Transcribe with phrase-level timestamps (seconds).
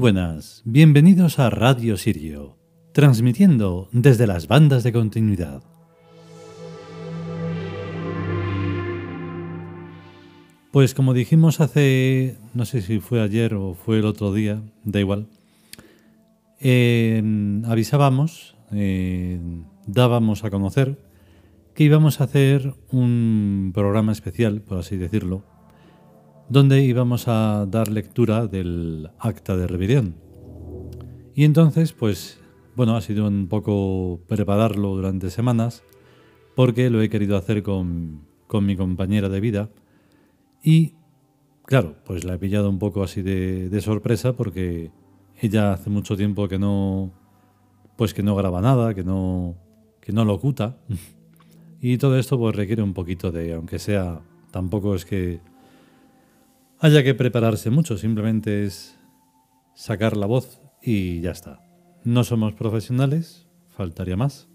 [0.00, 2.56] Buenas, bienvenidos a Radio Sirio,
[2.94, 5.62] transmitiendo desde las bandas de continuidad.
[10.72, 15.00] Pues como dijimos hace, no sé si fue ayer o fue el otro día, da
[15.00, 15.26] igual,
[16.60, 17.22] eh,
[17.66, 19.38] avisábamos, eh,
[19.86, 20.96] dábamos a conocer
[21.74, 25.44] que íbamos a hacer un programa especial, por así decirlo,
[26.50, 30.16] donde íbamos a dar lectura del acta de rebelión.
[31.32, 32.40] Y entonces, pues,
[32.74, 35.84] bueno, ha sido un poco prepararlo durante semanas,
[36.56, 39.70] porque lo he querido hacer con, con mi compañera de vida.
[40.62, 40.94] Y,
[41.66, 44.90] claro, pues la he pillado un poco así de, de sorpresa, porque
[45.40, 47.12] ella hace mucho tiempo que no,
[47.96, 49.54] pues que no graba nada, que no,
[50.00, 50.78] que no locuta.
[51.80, 54.20] y todo esto pues requiere un poquito de, aunque sea,
[54.50, 55.40] tampoco es que
[56.80, 58.98] haya que prepararse mucho, simplemente es
[59.74, 61.62] sacar la voz y ya está.
[62.04, 64.48] No somos profesionales, faltaría más.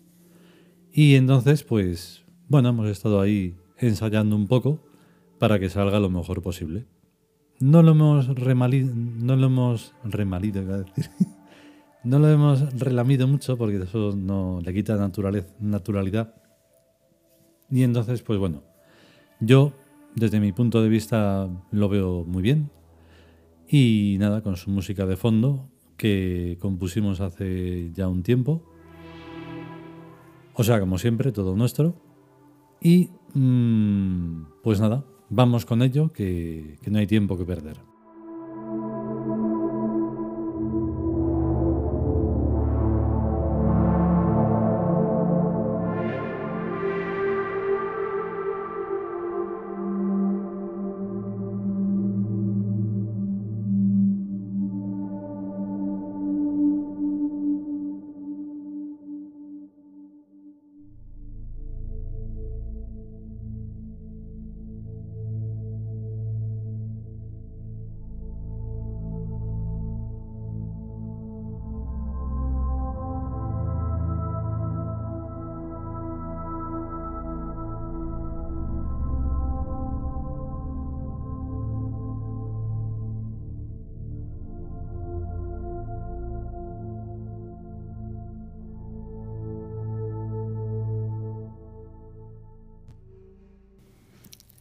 [0.92, 4.84] Y entonces, pues, bueno, hemos estado ahí ensayando un poco
[5.40, 6.88] para que salga lo mejor posible.
[7.60, 11.10] No lo hemos remalido, no lo hemos remalido, iba decir.
[12.04, 16.34] no lo hemos relamido mucho porque eso no le quita naturalidad.
[17.70, 18.64] Y entonces, pues bueno,
[19.40, 19.74] yo
[20.16, 22.72] desde mi punto de vista lo veo muy bien.
[23.68, 28.64] Y nada, con su música de fondo que compusimos hace ya un tiempo.
[30.54, 31.96] O sea, como siempre, todo nuestro.
[32.82, 37.78] Y mm, pues nada, vamos con ello, que, que no hay tiempo que perder.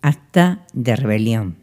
[0.06, 1.56] Acta de rebelión.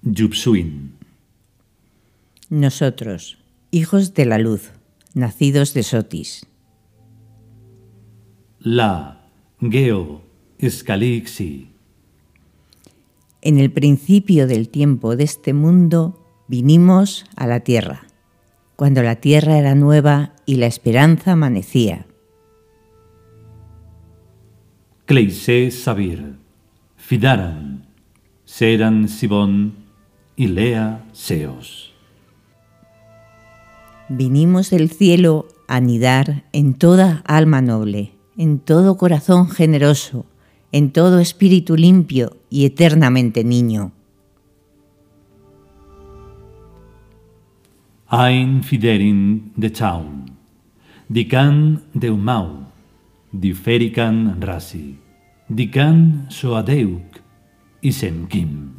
[0.00, 0.94] Yupsuin.
[2.48, 3.36] Nosotros,
[3.70, 4.70] hijos de la luz,
[5.12, 6.46] nacidos de Sotis.
[8.60, 9.28] La
[9.60, 10.22] Geo
[10.56, 11.68] Escalixi.
[13.42, 18.06] En el principio del tiempo de este mundo vinimos a la tierra,
[18.74, 22.06] cuando la tierra era nueva y la esperanza amanecía.
[25.12, 26.36] Cleise Sabir,
[26.96, 27.84] Fidaran,
[28.46, 29.74] Seran Sibón
[30.36, 31.92] y Lea Seos.
[34.08, 40.24] Vinimos del cielo a anidar en toda alma noble, en todo corazón generoso,
[40.72, 43.92] en todo espíritu limpio y eternamente niño.
[48.08, 50.38] Ein Fiderin de Chaun,
[51.10, 52.71] Dican de Umau,
[53.32, 54.98] Diferican Rasi,
[55.48, 57.22] Dican Soadeuk
[57.80, 58.74] y Senkim.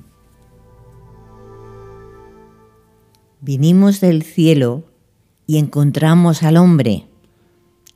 [3.42, 4.84] Vinimos del cielo
[5.48, 7.08] y encontramos al hombre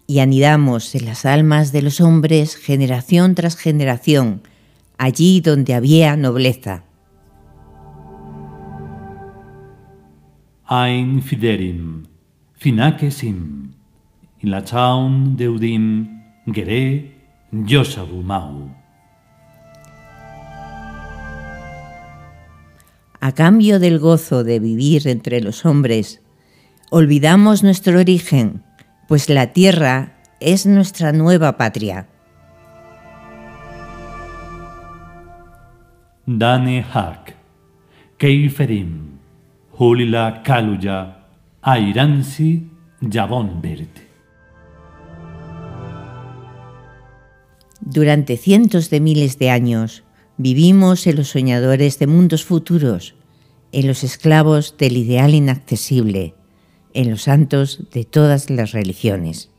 [0.07, 4.42] y anidamos en las almas de los hombres generación tras generación,
[4.98, 6.86] allí donde había nobleza.
[10.68, 12.07] Ein Fiderim,
[12.56, 13.74] Finakesim,
[14.42, 16.17] Ilachaun Deudim,
[16.50, 17.12] Geré,
[17.52, 18.70] Yosabumau.
[23.20, 26.22] A cambio del gozo de vivir entre los hombres,
[26.90, 28.64] olvidamos nuestro origen,
[29.10, 32.08] pues la tierra es nuestra nueva patria.
[36.26, 37.36] Dane Hak,
[38.18, 39.20] Keiferim,
[39.78, 41.26] Hulila Kaluya,
[41.62, 42.70] Airansi,
[43.02, 43.62] Yabon
[47.89, 50.04] Durante cientos de miles de años
[50.36, 53.16] vivimos en los soñadores de mundos futuros,
[53.72, 56.34] en los esclavos del ideal inaccesible,
[56.94, 59.51] en los santos de todas las religiones.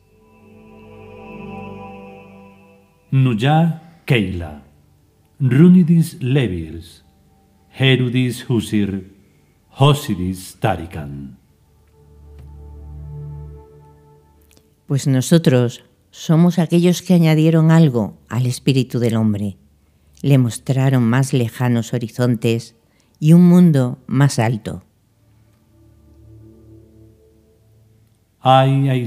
[3.11, 4.63] Nuya Keila,
[5.41, 7.05] Runidis Levirs,
[7.79, 9.11] Herudis Husir,
[9.71, 11.39] Hosiris Tarikan.
[14.87, 15.88] Pues nosotros
[16.19, 19.57] somos aquellos que añadieron algo al espíritu del hombre,
[20.21, 22.75] le mostraron más lejanos horizontes
[23.21, 24.83] y un mundo más alto.
[28.41, 29.07] Ai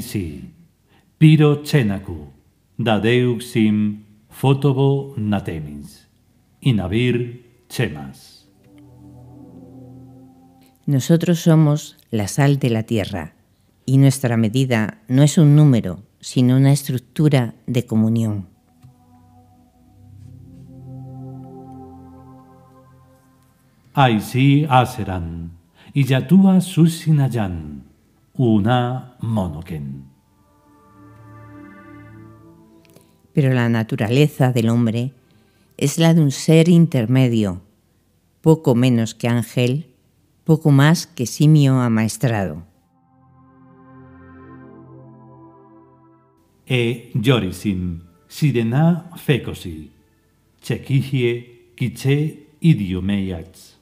[1.17, 2.31] piro chenaku,
[2.77, 6.07] dadeuxim fotobo natemis,
[6.61, 8.47] inavir chemas.
[10.85, 13.35] Nosotros somos la sal de la tierra
[13.85, 18.47] y nuestra medida no es un número, sino una estructura de comunión.
[23.93, 25.51] Aisi aseran,
[25.93, 27.83] y yatua susinayan,
[28.35, 30.05] una monoken.
[33.33, 35.11] Pero la naturaleza del hombre
[35.77, 37.61] es la de un ser intermedio,
[38.41, 39.87] poco menos que ángel,
[40.43, 42.70] poco más que simio amaestrado.
[46.73, 47.11] E
[48.29, 49.91] sirena fecosi,
[50.61, 53.77] chequigie, quiche idiomeiats.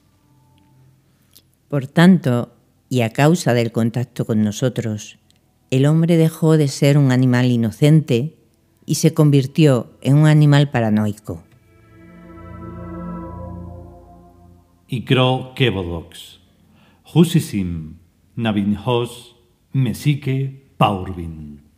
[1.68, 2.50] Por tanto,
[2.88, 5.20] y a causa del contacto con nosotros,
[5.70, 8.34] el hombre dejó de ser un animal inocente
[8.86, 11.44] y se convirtió en un animal paranoico.
[14.88, 16.40] Icro kevodox,
[17.14, 17.98] husisim,
[18.34, 19.36] nabinhos,
[19.72, 21.69] mesique, paurbin.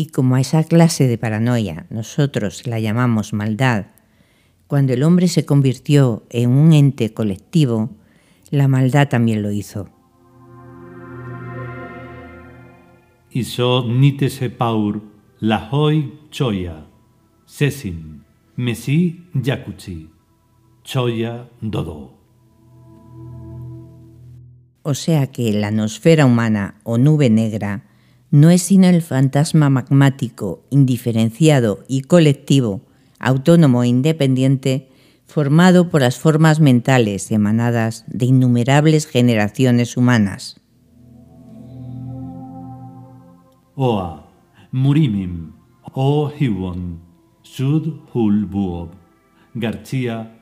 [0.00, 3.88] Y como a esa clase de paranoia nosotros la llamamos maldad,
[4.66, 7.90] cuando el hombre se convirtió en un ente colectivo,
[8.50, 9.90] la maldad también lo hizo.
[13.30, 15.02] Iso nitese paur,
[15.38, 16.86] lahoi choya,
[17.44, 18.22] sesim,
[18.56, 20.08] mesi yakuchi,
[20.82, 22.14] choya dodo.
[24.80, 27.89] O sea que la nosfera humana o nube negra
[28.30, 32.82] no es sino el fantasma magmático, indiferenciado y colectivo
[33.20, 34.88] autónomo e independiente,
[35.26, 40.60] formado por las formas mentales emanadas de innumerables generaciones humanas.
[43.76, 44.28] Oa,
[44.72, 45.52] murimim,
[45.92, 47.00] o hiwon,
[47.42, 48.90] sud hul buob,
[49.54, 50.32] garchia,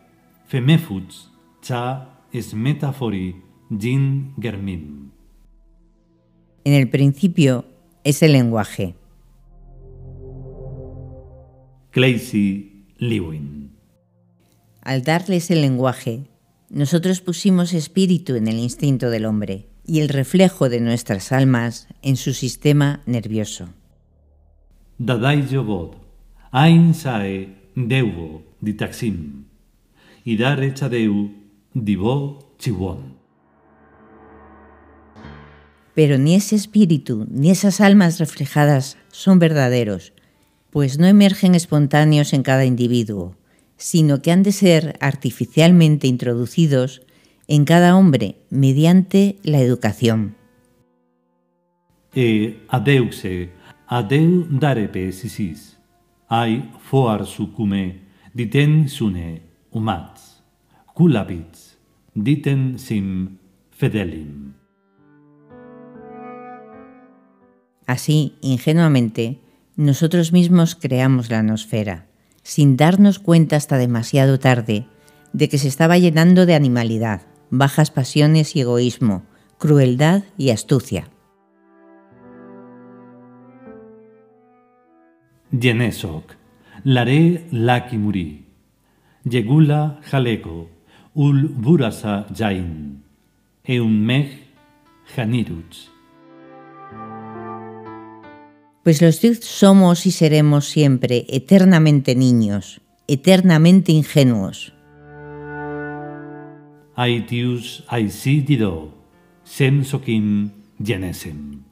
[0.46, 1.30] femefuts,
[1.60, 2.14] cha
[3.70, 4.34] jin.
[6.64, 7.64] En el principio
[8.08, 8.94] es el lenguaje.
[11.90, 13.76] Claycy Lewin.
[14.80, 16.22] Al darles el lenguaje,
[16.70, 22.16] nosotros pusimos espíritu en el instinto del hombre y el reflejo de nuestras almas en
[22.16, 23.68] su sistema nervioso.
[24.96, 25.96] Dadai jobod,
[26.50, 29.44] ain sae deuvo ditaxim,
[30.24, 31.30] idare chadeu
[31.74, 33.17] divo chiwon.
[35.98, 40.12] Pero ni ese espíritu ni esas almas reflejadas son verdaderos,
[40.70, 43.34] pues no emergen espontáneos en cada individuo,
[43.76, 47.02] sino que han de ser artificialmente introducidos
[47.48, 50.36] en cada hombre mediante la educación.
[52.14, 53.50] E adeuxe,
[53.88, 55.82] adeu darepe sisis,
[56.30, 58.06] ai foar sucume,
[58.38, 59.42] diten sune
[59.74, 60.46] umats,
[60.94, 61.74] kulabits,
[62.14, 63.34] diten sim
[63.74, 64.57] fedelim.
[67.88, 69.40] Así, ingenuamente,
[69.74, 72.04] nosotros mismos creamos la nosfera,
[72.42, 74.86] sin darnos cuenta hasta demasiado tarde
[75.32, 79.22] de que se estaba llenando de animalidad, bajas pasiones y egoísmo,
[79.56, 81.08] crueldad y astucia.
[85.50, 86.34] Yenesok,
[86.84, 88.44] lare lakimuri,
[89.24, 90.68] yegula jaleko,
[91.14, 93.02] ul burasa jain,
[93.64, 94.44] eunmej
[95.16, 95.97] janiruts.
[98.88, 104.72] Pues los somos y seremos siempre eternamente niños, eternamente ingenuos.
[106.96, 108.94] Aitius aisidido,
[109.44, 111.64] semsokim yenesem.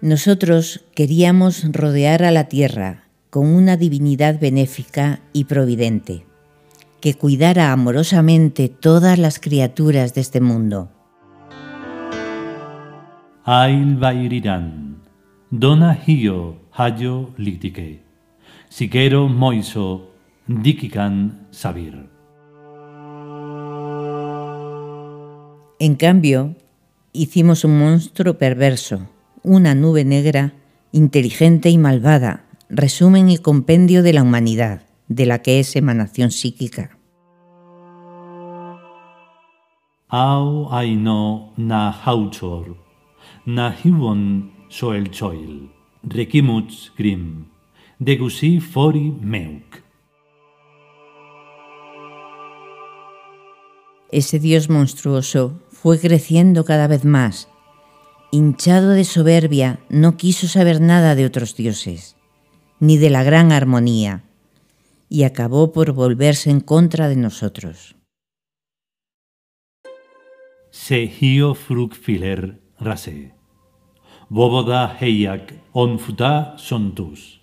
[0.00, 6.26] Nosotros queríamos rodear a la tierra con una divinidad benéfica y providente,
[7.00, 10.90] que cuidara amorosamente todas las criaturas de este mundo.
[13.44, 13.98] Ail
[15.58, 18.00] dona hio hayo litike,
[18.68, 20.10] sikero moiso
[20.48, 21.94] dikikan sabir.
[25.78, 26.56] En cambio,
[27.12, 29.08] hicimos un monstruo perverso,
[29.44, 30.54] una nube negra,
[30.90, 36.98] inteligente y malvada, resumen y compendio de la humanidad, de la que es emanación psíquica.
[40.08, 42.76] Au aino na hauchor,
[43.46, 45.70] na hiwon soel choil,
[46.02, 47.46] rekimuts grim,
[48.00, 49.84] degusi fori meuk.
[54.10, 57.48] Ese dios monstruoso fue creciendo cada vez más.
[58.32, 62.16] Hinchado de soberbia, no quiso saber nada de otros dioses,
[62.80, 64.24] ni de la gran armonía,
[65.08, 67.94] y acabó por volverse en contra de nosotros.
[70.72, 71.06] Se
[71.54, 73.43] frugfiler rase.
[74.34, 77.40] Boboda heiak onfuta sontus.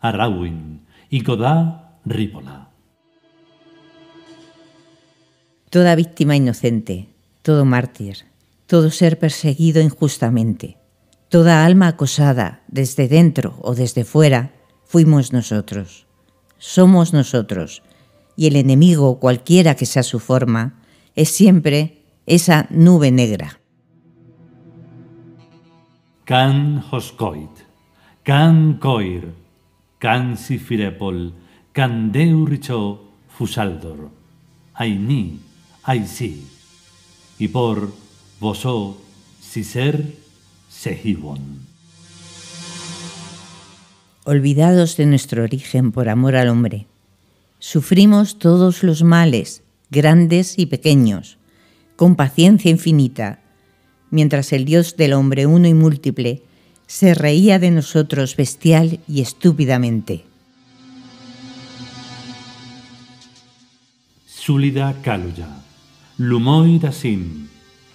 [0.00, 2.68] Arrawin, icoda ripola.
[5.70, 8.26] Toda víctima inocente, todo mártir,
[8.66, 10.78] todo ser perseguido injustamente,
[11.28, 14.50] toda alma acosada desde dentro o desde fuera,
[14.84, 16.08] fuimos nosotros.
[16.58, 17.84] Somos nosotros.
[18.34, 20.82] Y el enemigo, cualquiera que sea su forma,
[21.14, 23.61] es siempre esa nube negra.
[26.24, 27.50] Can hoskoit,
[28.24, 29.32] can coir,
[29.98, 31.32] can sifirepol,
[31.72, 34.08] can deuricho fusaldor,
[34.74, 35.40] aini,
[35.82, 36.46] aisi,
[37.38, 37.92] y por
[38.38, 38.96] vosó
[39.40, 40.14] siser
[40.68, 41.66] sehibon.
[44.24, 46.86] Olvidados de nuestro origen por amor al hombre,
[47.58, 51.38] sufrimos todos los males, grandes y pequeños,
[51.96, 53.41] con paciencia infinita,
[54.12, 56.42] mientras el Dios del hombre uno y múltiple
[56.86, 60.24] se reía de nosotros bestial y estúpidamente.
[64.26, 65.48] Sulida kaluya,
[66.18, 67.48] lumoi dasim,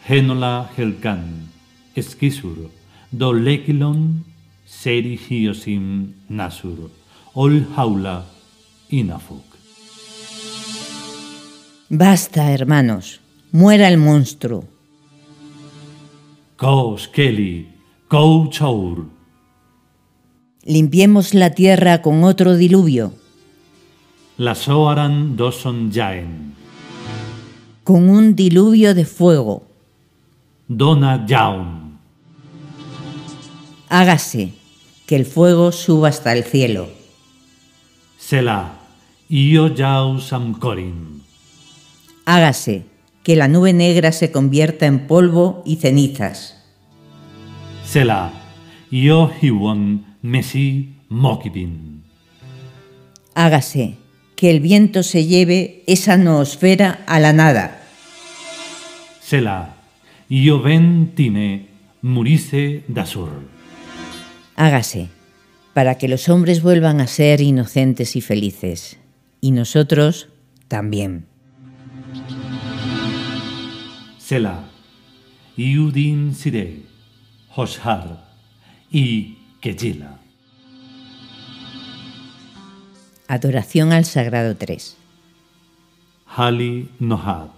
[0.08, 1.52] henola helkan,
[1.96, 2.72] eskisur,
[3.12, 4.26] dolekilon,
[4.66, 6.90] seri hiosim nasur,
[7.36, 8.26] ol haula
[8.90, 9.46] inafuk.
[11.90, 13.22] Basta, hermanos,
[13.52, 14.77] muera el monstruo.
[16.58, 17.68] Kos keli,
[18.10, 19.06] kou chaur,
[20.66, 23.14] Limpiemos la tierra con otro diluvio,
[24.38, 26.56] la soaran doson jaen,
[27.84, 29.64] con un diluvio de fuego.
[30.68, 32.00] dona jaun,
[33.90, 34.52] Hágase
[35.06, 36.90] que el fuego suba hasta el cielo.
[38.18, 38.74] sela,
[39.30, 41.22] io jau samkorin,
[42.26, 42.84] Hágase
[43.28, 46.64] que la nube negra se convierta en polvo y cenizas.
[47.84, 48.32] sela,
[48.90, 52.06] io hiwon mesi mokibin,
[53.36, 53.96] Hágase
[54.38, 57.82] que el viento se lleve esa noosfera a la nada.
[59.20, 59.76] sela,
[60.30, 61.68] io ven time
[62.02, 63.42] murise dasur,
[64.56, 65.10] Hágase
[65.74, 69.00] para que los hombres vuelvan a ser inocentes y felices,
[69.42, 70.30] y nosotros
[70.70, 71.26] también.
[74.28, 74.66] Sela,
[75.56, 76.82] iudin sire,
[77.56, 78.28] hoshar,
[78.92, 80.20] y kejila.
[83.30, 84.98] Adoración al Sagrado 3.
[86.26, 87.52] Hali Nohad.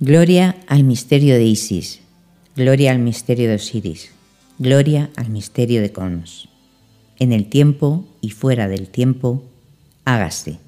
[0.00, 2.02] Gloria al misterio de Isis.
[2.54, 4.12] Gloria al misterio de Osiris.
[4.58, 6.50] Gloria al misterio de Cons.
[7.18, 9.42] En el tiempo y fuera del tiempo,
[10.04, 10.58] hágase.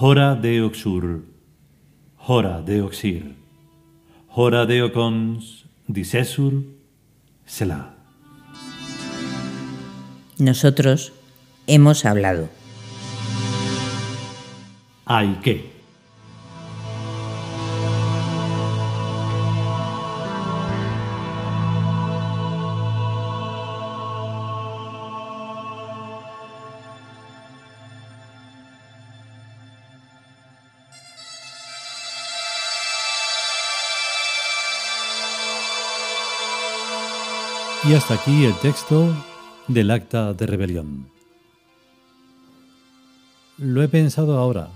[0.00, 1.27] Hora de Oxur.
[2.30, 3.36] Hora de Oxir.
[4.34, 5.64] Hora de Ocons.
[5.86, 6.62] Disesur.
[7.46, 7.94] Selah.
[10.36, 11.14] Nosotros
[11.66, 12.50] hemos hablado.
[15.06, 15.77] Hay que.
[37.86, 39.14] Y hasta aquí el texto
[39.68, 41.08] del acta de rebelión.
[43.56, 44.70] Lo he pensado ahora.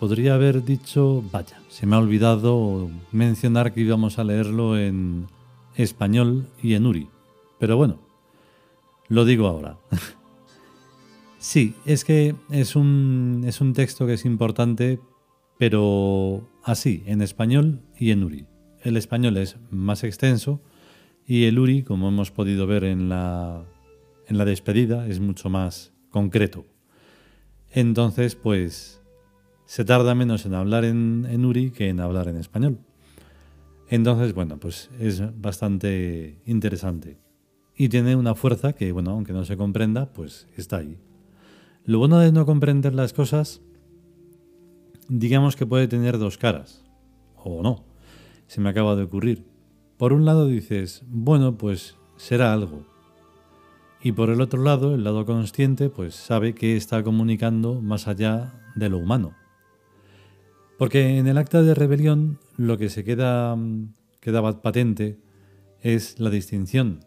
[0.00, 5.28] Podría haber dicho, vaya, se me ha olvidado mencionar que íbamos a leerlo en
[5.76, 7.08] español y en Uri.
[7.60, 8.00] Pero bueno,
[9.06, 9.78] lo digo ahora.
[11.38, 15.00] sí, es que es un, es un texto que es importante,
[15.58, 18.46] pero así, en español y en Uri.
[18.82, 20.60] El español es más extenso
[21.28, 23.64] y el Uri, como hemos podido ver en la,
[24.26, 26.66] en la despedida, es mucho más concreto.
[27.70, 29.00] Entonces, pues
[29.64, 32.80] se tarda menos en hablar en, en, Uri que en hablar en español.
[33.88, 37.20] Entonces, bueno, pues es bastante interesante.
[37.76, 40.98] Y tiene una fuerza que, bueno, aunque no se comprenda, pues está ahí.
[41.84, 43.60] Lo bueno de no comprender las cosas
[45.08, 46.84] digamos que puede tener dos caras,
[47.36, 47.84] o no,
[48.46, 49.44] se me acaba de ocurrir.
[49.98, 52.86] Por un lado dices, bueno, pues será algo.
[54.00, 58.54] Y por el otro lado, el lado consciente, pues sabe que está comunicando más allá
[58.76, 59.34] de lo humano.
[60.78, 63.58] Porque en el acta de rebelión lo que se queda,
[64.20, 65.18] queda patente
[65.80, 67.00] es la distinción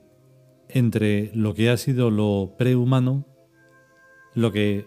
[0.67, 3.25] entre lo que ha sido lo prehumano,
[4.33, 4.85] lo que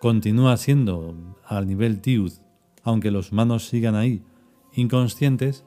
[0.00, 2.32] continúa siendo al nivel Tiud,
[2.82, 4.24] aunque los humanos sigan ahí
[4.72, 5.64] inconscientes,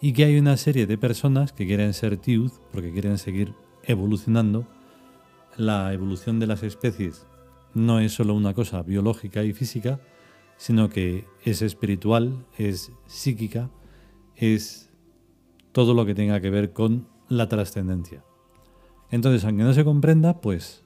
[0.00, 4.66] y que hay una serie de personas que quieren ser Tiud porque quieren seguir evolucionando.
[5.56, 7.26] La evolución de las especies
[7.72, 10.00] no es solo una cosa biológica y física,
[10.56, 13.70] sino que es espiritual, es psíquica,
[14.34, 14.90] es
[15.72, 18.24] todo lo que tenga que ver con la trascendencia.
[19.10, 20.84] Entonces, aunque no se comprenda, pues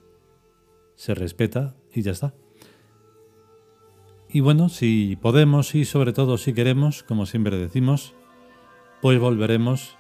[0.95, 2.35] se respeta y ya está.
[4.29, 8.15] Y bueno, si podemos y sobre todo si queremos, como siempre decimos,
[9.01, 9.97] pues volveremos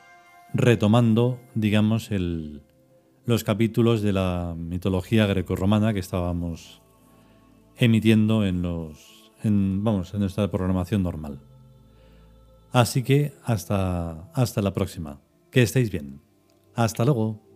[0.53, 2.11] retomando, digamos,
[3.25, 6.83] los capítulos de la mitología grecorromana que estábamos
[7.77, 11.41] emitiendo en los en, vamos, en nuestra programación normal.
[12.73, 15.21] Así que hasta hasta la próxima.
[15.51, 16.21] Que estéis bien.
[16.75, 17.50] Hasta luego.